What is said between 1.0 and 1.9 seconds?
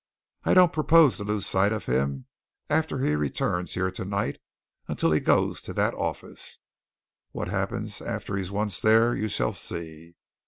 to lose sight of